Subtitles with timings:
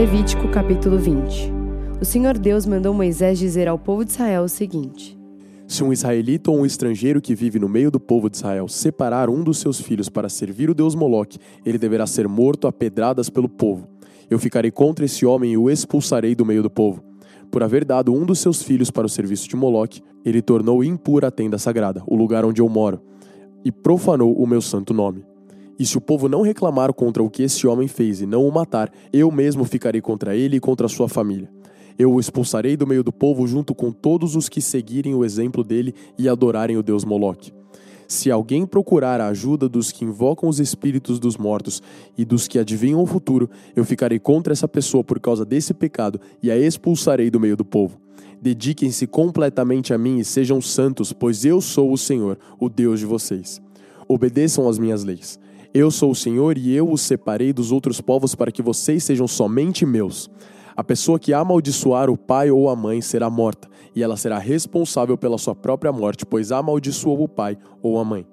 [0.00, 1.52] Levítico capítulo 20
[2.00, 5.14] O Senhor Deus mandou Moisés dizer ao povo de Israel o seguinte:
[5.66, 9.28] Se um israelita ou um estrangeiro que vive no meio do povo de Israel separar
[9.28, 13.28] um dos seus filhos para servir o deus Moloque, ele deverá ser morto a pedradas
[13.28, 13.86] pelo povo.
[14.30, 17.04] Eu ficarei contra esse homem e o expulsarei do meio do povo.
[17.50, 21.28] Por haver dado um dos seus filhos para o serviço de Moloque, ele tornou impura
[21.28, 23.02] a tenda sagrada, o lugar onde eu moro,
[23.62, 25.26] e profanou o meu santo nome.
[25.80, 28.52] E se o povo não reclamar contra o que esse homem fez e não o
[28.52, 31.50] matar, eu mesmo ficarei contra ele e contra sua família.
[31.98, 35.64] Eu o expulsarei do meio do povo junto com todos os que seguirem o exemplo
[35.64, 37.50] dele e adorarem o deus Moloque.
[38.06, 41.82] Se alguém procurar a ajuda dos que invocam os espíritos dos mortos
[42.14, 46.20] e dos que adivinham o futuro, eu ficarei contra essa pessoa por causa desse pecado
[46.42, 47.98] e a expulsarei do meio do povo.
[48.38, 53.06] Dediquem-se completamente a mim e sejam santos, pois eu sou o Senhor, o Deus de
[53.06, 53.62] vocês.
[54.06, 55.40] Obedeçam às minhas leis.
[55.72, 59.28] Eu sou o Senhor e eu os separei dos outros povos para que vocês sejam
[59.28, 60.28] somente meus.
[60.76, 65.16] A pessoa que amaldiçoar o pai ou a mãe será morta, e ela será responsável
[65.16, 68.26] pela sua própria morte, pois amaldiçoou o pai ou a mãe.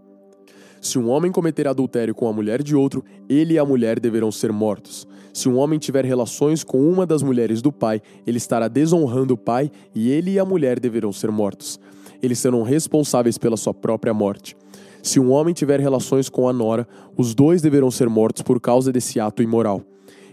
[0.82, 4.32] Se um homem cometer adultério com a mulher de outro, ele e a mulher deverão
[4.32, 5.08] ser mortos.
[5.32, 9.38] Se um homem tiver relações com uma das mulheres do pai, ele estará desonrando o
[9.38, 11.80] pai e ele e a mulher deverão ser mortos.
[12.20, 14.56] Eles serão responsáveis pela sua própria morte.
[15.08, 18.92] Se um homem tiver relações com a nora, os dois deverão ser mortos por causa
[18.92, 19.82] desse ato imoral.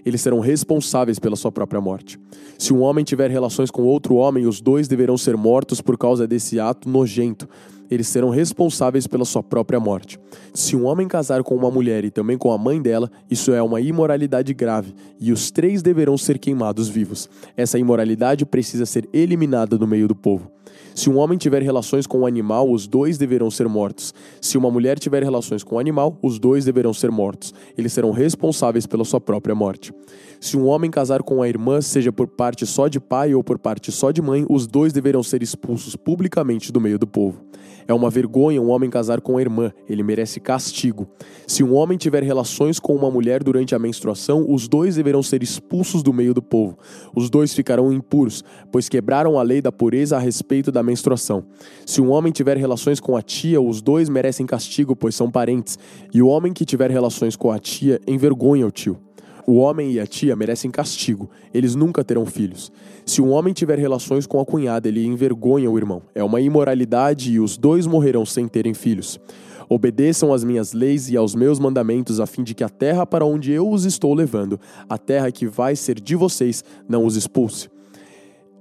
[0.04, 2.18] Eles serão responsáveis pela sua própria morte.
[2.58, 6.26] Se um homem tiver relações com outro homem, os dois deverão ser mortos por causa
[6.26, 7.48] desse ato nojento.
[7.90, 10.18] Eles serão responsáveis pela sua própria morte.
[10.52, 13.62] Se um homem casar com uma mulher e também com a mãe dela, isso é
[13.62, 17.28] uma imoralidade grave, e os três deverão ser queimados vivos.
[17.56, 20.50] Essa imoralidade precisa ser eliminada do meio do povo.
[20.94, 24.14] Se um homem tiver relações com um animal, os dois deverão ser mortos.
[24.40, 27.52] Se uma mulher tiver relações com um animal, os dois deverão ser mortos.
[27.76, 29.92] Eles serão responsáveis pela sua própria morte.
[30.40, 33.58] Se um homem casar com a irmã, seja por parte só de pai ou por
[33.58, 37.44] parte só de mãe, os dois deverão ser expulsos publicamente do meio do povo.
[37.86, 41.08] É uma vergonha um homem casar com a irmã, ele merece castigo.
[41.46, 45.42] Se um homem tiver relações com uma mulher durante a menstruação, os dois deverão ser
[45.42, 46.78] expulsos do meio do povo.
[47.14, 51.44] Os dois ficarão impuros, pois quebraram a lei da pureza a respeito da menstruação.
[51.84, 55.78] Se um homem tiver relações com a tia, os dois merecem castigo, pois são parentes.
[56.12, 59.03] E o homem que tiver relações com a tia envergonha o tio.
[59.46, 62.72] O homem e a tia merecem castigo, eles nunca terão filhos.
[63.04, 66.02] Se um homem tiver relações com a cunhada, ele envergonha o irmão.
[66.14, 69.20] É uma imoralidade e os dois morrerão sem terem filhos.
[69.68, 73.24] Obedeçam às minhas leis e aos meus mandamentos, a fim de que a terra para
[73.24, 77.68] onde eu os estou levando, a terra que vai ser de vocês, não os expulse.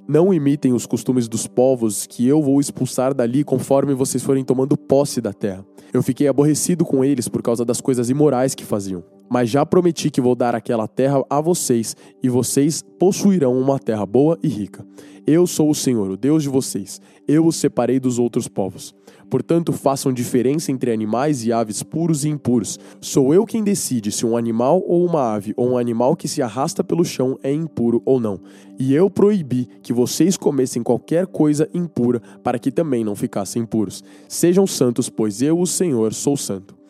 [0.06, 4.76] Não imitem os costumes dos povos que eu vou expulsar dali conforme vocês forem tomando
[4.76, 5.66] posse da terra.
[5.94, 9.02] Eu fiquei aborrecido com eles por causa das coisas imorais que faziam.
[9.30, 14.06] Mas já prometi que vou dar aquela terra a vocês, e vocês possuirão uma terra
[14.06, 14.86] boa e rica.
[15.26, 17.00] Eu sou o Senhor, o Deus de vocês.
[17.26, 18.94] Eu os separei dos outros povos.
[19.30, 22.78] Portanto, façam diferença entre animais e aves puros e impuros.
[23.02, 26.42] Sou eu quem decide se um animal ou uma ave ou um animal que se
[26.42, 28.40] arrasta pelo chão é impuro ou não.
[28.78, 34.04] E eu proibi que vocês comessem qualquer coisa impura, para que também não ficassem impuros.
[34.28, 36.83] Sejam santos, pois eu, o Senhor, sou santo.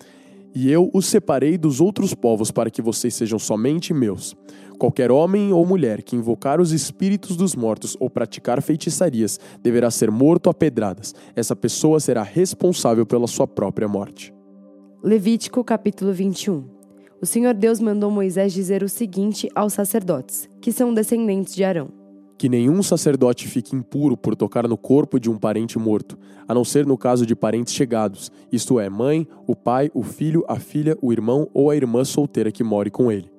[0.55, 4.35] E eu os separei dos outros povos para que vocês sejam somente meus.
[4.77, 10.11] Qualquer homem ou mulher que invocar os espíritos dos mortos ou praticar feitiçarias deverá ser
[10.11, 11.15] morto a pedradas.
[11.35, 14.33] Essa pessoa será responsável pela sua própria morte.
[15.03, 16.65] Levítico capítulo 21
[17.21, 22.02] O Senhor Deus mandou Moisés dizer o seguinte aos sacerdotes, que são descendentes de Arão
[22.37, 26.17] que nenhum sacerdote fique impuro por tocar no corpo de um parente morto,
[26.47, 30.43] a não ser no caso de parentes chegados, isto é, mãe, o pai, o filho,
[30.47, 33.31] a filha, o irmão ou a irmã solteira que more com ele.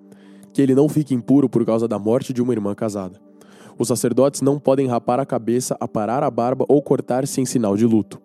[0.53, 3.21] Que ele não fique impuro por causa da morte de uma irmã casada.
[3.79, 7.85] Os sacerdotes não podem rapar a cabeça, aparar a barba ou cortar-se em sinal de
[7.85, 8.21] luto.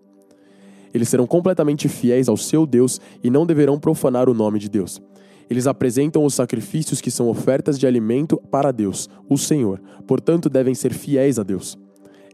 [0.94, 5.02] Eles serão completamente fiéis ao seu Deus e não deverão profanar o nome de Deus.
[5.50, 10.76] Eles apresentam os sacrifícios que são ofertas de alimento para Deus, o Senhor, portanto devem
[10.76, 11.78] ser fiéis a Deus.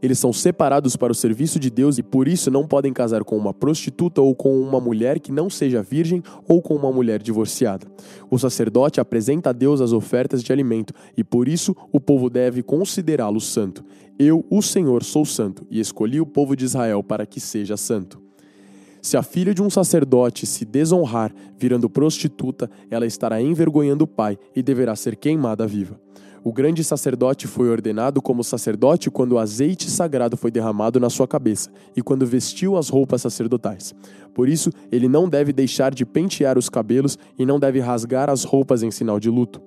[0.01, 3.37] Eles são separados para o serviço de Deus e por isso não podem casar com
[3.37, 7.87] uma prostituta ou com uma mulher que não seja virgem ou com uma mulher divorciada.
[8.29, 12.61] O sacerdote apresenta a Deus as ofertas de alimento e por isso o povo deve
[12.61, 13.83] considerá-lo santo.
[14.19, 18.24] Eu, o Senhor, sou santo e escolhi o povo de Israel para que seja santo.
[19.05, 24.35] Se a filha de um sacerdote se desonrar, virando prostituta, ela estará envergonhando o pai
[24.55, 26.01] e deverá ser queimada viva.
[26.43, 31.27] O grande sacerdote foi ordenado como sacerdote quando o azeite sagrado foi derramado na sua
[31.27, 33.93] cabeça e quando vestiu as roupas sacerdotais.
[34.33, 38.43] Por isso, ele não deve deixar de pentear os cabelos e não deve rasgar as
[38.43, 39.61] roupas em sinal de luto.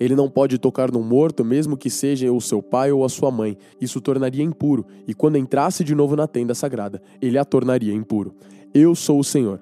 [0.00, 3.30] Ele não pode tocar num morto, mesmo que seja o seu pai ou a sua
[3.30, 3.56] mãe.
[3.78, 7.92] Isso o tornaria impuro, e quando entrasse de novo na tenda sagrada, ele a tornaria
[7.92, 8.34] impuro.
[8.72, 9.60] Eu sou o Senhor.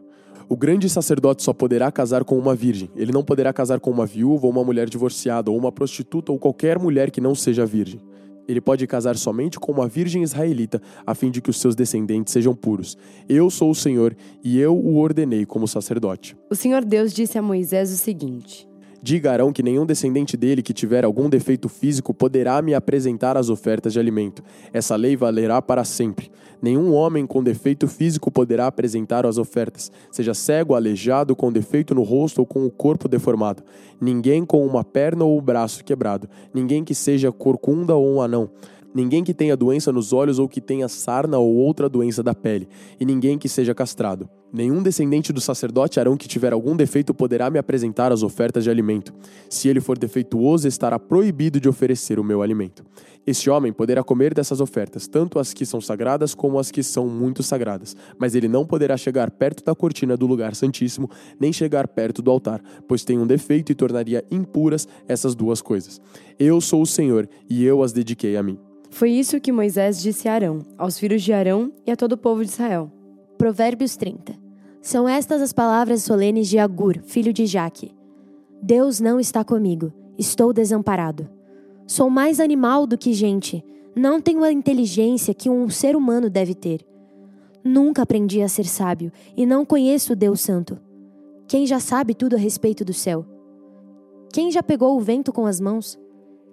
[0.50, 2.90] O grande sacerdote só poderá casar com uma virgem.
[2.94, 6.38] Ele não poderá casar com uma viúva ou uma mulher divorciada, ou uma prostituta ou
[6.38, 8.00] qualquer mulher que não seja virgem.
[8.46, 12.32] Ele pode casar somente com uma virgem israelita, a fim de que os seus descendentes
[12.32, 12.98] sejam puros.
[13.26, 14.14] Eu sou o Senhor
[14.44, 16.36] e eu o ordenei como sacerdote.
[16.50, 18.67] O Senhor Deus disse a Moisés o seguinte:
[19.00, 23.48] Diga Arão que nenhum descendente dele que tiver algum defeito físico poderá me apresentar as
[23.48, 24.42] ofertas de alimento.
[24.72, 26.30] Essa lei valerá para sempre.
[26.60, 32.02] Nenhum homem com defeito físico poderá apresentar as ofertas, seja cego, aleijado, com defeito no
[32.02, 33.62] rosto ou com o corpo deformado.
[34.00, 36.28] Ninguém com uma perna ou o braço quebrado.
[36.52, 38.50] Ninguém que seja corcunda ou um anão
[38.98, 42.68] ninguém que tenha doença nos olhos ou que tenha sarna ou outra doença da pele,
[42.98, 44.28] e ninguém que seja castrado.
[44.52, 48.70] Nenhum descendente do sacerdote Arão que tiver algum defeito poderá me apresentar as ofertas de
[48.70, 49.14] alimento.
[49.48, 52.84] Se ele for defeituoso, estará proibido de oferecer o meu alimento.
[53.24, 57.06] Este homem poderá comer dessas ofertas, tanto as que são sagradas como as que são
[57.06, 61.08] muito sagradas, mas ele não poderá chegar perto da cortina do lugar santíssimo,
[61.38, 66.00] nem chegar perto do altar, pois tem um defeito e tornaria impuras essas duas coisas.
[66.36, 68.58] Eu sou o Senhor, e eu as dediquei a mim.
[68.90, 72.18] Foi isso que Moisés disse a Arão, aos filhos de Arão e a todo o
[72.18, 72.90] povo de Israel.
[73.36, 74.34] Provérbios 30.
[74.80, 77.92] São estas as palavras solenes de Agur, filho de Jaque.
[78.62, 81.28] Deus não está comigo, estou desamparado.
[81.86, 83.64] Sou mais animal do que gente,
[83.94, 86.84] não tenho a inteligência que um ser humano deve ter.
[87.62, 90.78] Nunca aprendi a ser sábio e não conheço o Deus Santo.
[91.46, 93.24] Quem já sabe tudo a respeito do céu?
[94.32, 95.98] Quem já pegou o vento com as mãos?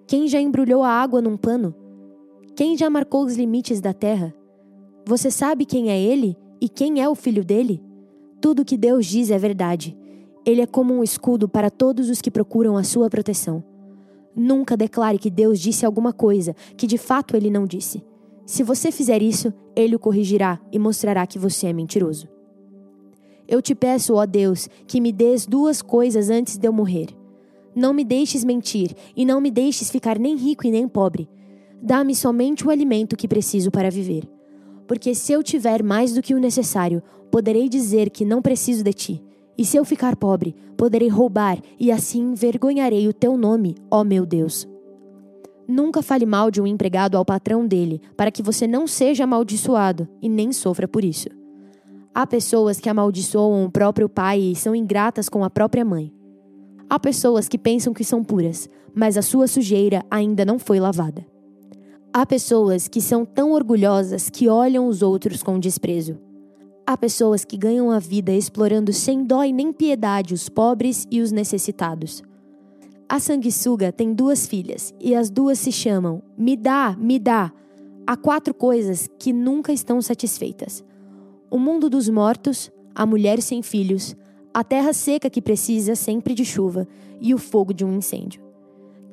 [0.07, 1.75] Quem já embrulhou a água num pano?
[2.55, 4.33] Quem já marcou os limites da terra?
[5.05, 7.83] Você sabe quem é ele e quem é o filho dele?
[8.39, 9.93] Tudo o que Deus diz é verdade.
[10.45, 13.61] Ele é como um escudo para todos os que procuram a sua proteção.
[14.33, 18.01] Nunca declare que Deus disse alguma coisa que de fato ele não disse.
[18.45, 22.25] Se você fizer isso, ele o corrigirá e mostrará que você é mentiroso.
[23.49, 27.07] Eu te peço, ó Deus, que me dês duas coisas antes de eu morrer.
[27.75, 31.27] Não me deixes mentir e não me deixes ficar nem rico e nem pobre
[31.85, 34.27] Dá-me somente o alimento que preciso para viver.
[34.87, 36.99] Porque se eu tiver mais do que o necessário,
[37.29, 39.23] poderei dizer que não preciso de ti.
[39.55, 44.25] E se eu ficar pobre, poderei roubar e assim envergonharei o teu nome, ó meu
[44.25, 44.67] Deus.
[45.67, 50.07] Nunca fale mal de um empregado ao patrão dele, para que você não seja amaldiçoado
[50.19, 51.29] e nem sofra por isso.
[52.15, 56.11] Há pessoas que amaldiçoam o próprio pai e são ingratas com a própria mãe.
[56.89, 61.34] Há pessoas que pensam que são puras, mas a sua sujeira ainda não foi lavada.
[62.17, 66.17] Há pessoas que são tão orgulhosas que olham os outros com desprezo.
[66.87, 71.19] Há pessoas que ganham a vida explorando sem dó e nem piedade os pobres e
[71.19, 72.23] os necessitados.
[73.09, 77.51] A sanguessuga tem duas filhas e as duas se chamam Me dá, me dá.
[78.07, 80.81] Há quatro coisas que nunca estão satisfeitas:
[81.51, 84.15] o mundo dos mortos, a mulher sem filhos,
[84.53, 86.87] a terra seca que precisa sempre de chuva
[87.19, 88.44] e o fogo de um incêndio.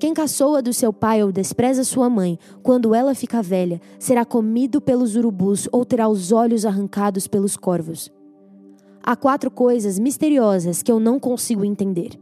[0.02, 4.80] Quem caçoa do seu pai ou despreza sua mãe, quando ela fica velha, será comido
[4.80, 8.10] pelos urubus ou terá os olhos arrancados pelos corvos.
[9.00, 12.18] Há quatro coisas misteriosas que eu não consigo entender: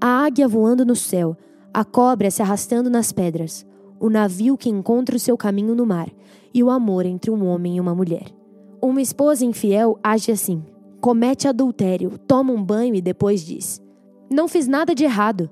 [0.00, 1.36] a águia voando no céu,
[1.74, 3.66] a cobra se arrastando nas pedras,
[4.00, 6.08] o navio que encontra o seu caminho no mar
[6.54, 8.28] e o amor entre um homem e uma mulher.
[8.80, 10.64] Uma esposa infiel age assim:
[11.02, 13.78] comete adultério, toma um banho e depois diz:
[14.30, 15.50] Não fiz nada de errado.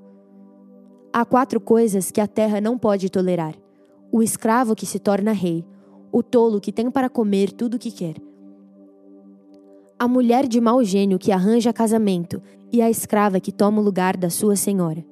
[1.12, 3.54] Há quatro coisas que a terra não pode tolerar:
[4.12, 5.64] o escravo que se torna rei,
[6.12, 8.16] o tolo que tem para comer tudo o que quer,
[9.98, 14.16] a mulher de mau gênio que arranja casamento e a escrava que toma o lugar
[14.16, 15.04] da sua senhora.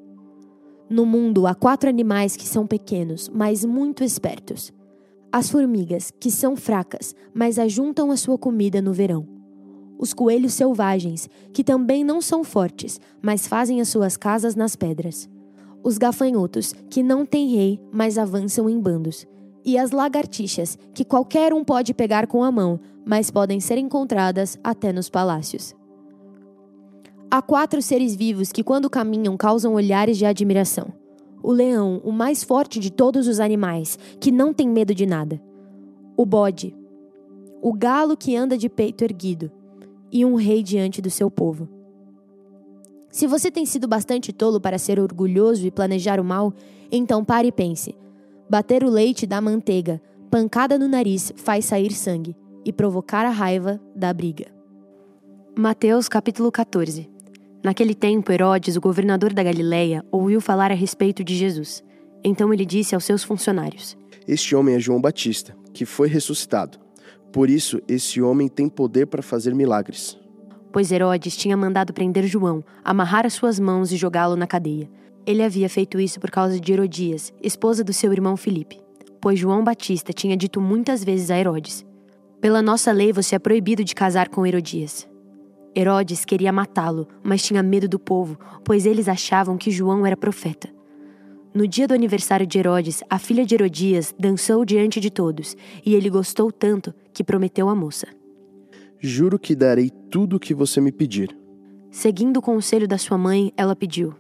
[0.89, 4.73] No mundo há quatro animais que são pequenos, mas muito espertos.
[5.33, 9.27] As formigas, que são fracas, mas ajuntam a sua comida no verão.
[9.99, 15.29] Os coelhos selvagens, que também não são fortes, mas fazem as suas casas nas pedras
[15.87, 19.25] os gafanhotos, que não têm rei, mas avançam em bandos,
[19.65, 24.59] e as lagartixas, que qualquer um pode pegar com a mão, mas podem ser encontradas
[24.65, 25.77] até nos palácios.
[27.31, 30.93] Há quatro seres vivos que, quando caminham, causam olhares de admiração.
[31.41, 35.41] O leão, o mais forte de todos os animais, que não tem medo de nada.
[36.17, 36.75] O bode.
[37.63, 39.53] O galo que anda de peito erguido.
[40.11, 41.76] E um rei diante do seu povo.
[43.17, 46.53] Se você tem sido bastante tolo para ser orgulhoso e planejar o mal,
[46.93, 47.95] então pare e pense.
[48.47, 53.81] Bater o leite dá manteiga, pancada no nariz faz sair sangue, e provocar a raiva
[53.95, 54.49] dá briga.
[55.59, 57.09] Mateus capítulo 14
[57.65, 61.83] Naquele tempo, Herodes, o governador da Galileia, ouviu falar a respeito de Jesus.
[62.23, 63.97] Então ele disse aos seus funcionários:
[64.29, 66.79] Este homem é João Batista, que foi ressuscitado.
[67.33, 70.19] Por isso, esse homem tem poder para fazer milagres.
[70.73, 74.91] Pois Herodes tinha mandado prender João, amarrar as suas mãos e jogá-lo na cadeia.
[75.27, 78.81] Ele havia feito isso por causa de Herodias, esposa do seu irmão Filipe.
[79.21, 81.85] Pois João Batista tinha dito muitas vezes a Herodes:
[82.41, 85.09] Pela nossa lei você é proibido de casar com Herodias.
[85.75, 90.69] Herodes queria matá-lo, mas tinha medo do povo, pois eles achavam que João era profeta.
[91.53, 95.95] No dia do aniversário de Herodes, a filha de Herodias dançou diante de todos, e
[95.95, 98.07] ele gostou tanto que prometeu à moça:
[98.99, 101.37] Juro que darei tudo o que você me pedir.
[101.91, 104.15] Seguindo o conselho da sua mãe, ela pediu: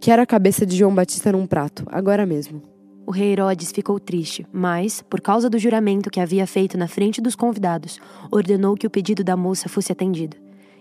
[0.00, 2.62] Quero a cabeça de João Batista num prato, agora mesmo.
[3.06, 7.20] O rei Herodes ficou triste, mas, por causa do juramento que havia feito na frente
[7.20, 8.00] dos convidados,
[8.30, 10.36] ordenou que o pedido da moça fosse atendido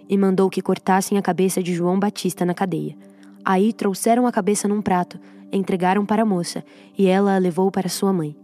[0.10, 2.96] e mandou que cortassem a cabeça de João Batista na cadeia.
[3.44, 5.20] Aí trouxeram a cabeça num prato,
[5.52, 6.64] entregaram para a moça,
[6.98, 8.36] e ela a levou para sua mãe.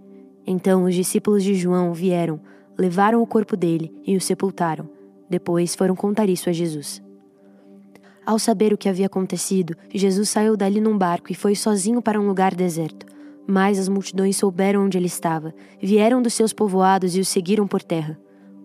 [0.46, 2.40] Então os discípulos de João vieram,
[2.80, 4.90] levaram o corpo dele e o sepultaram.
[5.30, 7.02] Depois foram contar isso a Jesus.
[8.26, 12.20] Ao saber o que havia acontecido, Jesus saiu dali num barco e foi sozinho para
[12.20, 13.06] um lugar deserto.
[13.46, 17.84] Mas as multidões souberam onde ele estava, vieram dos seus povoados e o seguiram por
[17.84, 18.18] terra.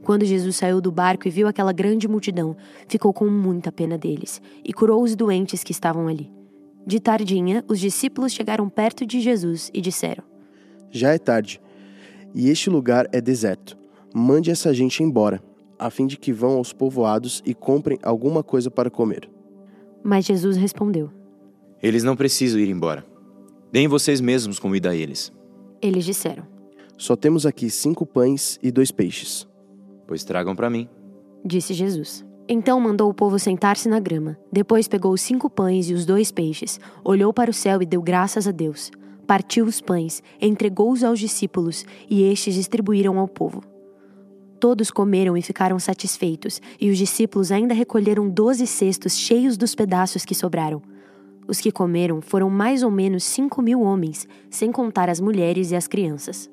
[0.03, 2.55] Quando Jesus saiu do barco e viu aquela grande multidão,
[2.87, 6.31] ficou com muita pena deles e curou os doentes que estavam ali.
[6.87, 10.23] De tardinha, os discípulos chegaram perto de Jesus e disseram:
[10.91, 11.59] Já é tarde,
[12.35, 13.84] e este lugar é deserto.
[14.17, 15.43] Mande essa gente embora,
[15.77, 19.29] a fim de que vão aos povoados e comprem alguma coisa para comer.
[20.05, 21.11] Mas Jesus respondeu:
[21.83, 23.05] Eles não precisam ir embora.
[23.73, 25.33] Deem vocês mesmos comida a eles.
[25.83, 26.47] Eles disseram:
[26.97, 29.49] Só temos aqui cinco pães e dois peixes.
[30.07, 30.89] Pois tragam para mim.
[31.45, 32.25] Disse Jesus.
[32.49, 34.39] Então mandou o povo sentar-se na grama.
[34.53, 38.01] Depois pegou os cinco pães e os dois peixes, olhou para o céu e deu
[38.01, 38.93] graças a Deus.
[39.27, 43.74] Partiu os pães, entregou-os aos discípulos e estes distribuíram ao povo.
[44.65, 50.25] Todos comeram e ficaram satisfeitos, e os discípulos ainda recolheram doze cestos cheios dos pedaços
[50.25, 50.81] que sobraram.
[51.47, 55.77] Os que comeram foram mais ou menos cinco mil homens, sem contar as mulheres e
[55.77, 56.51] as crianças.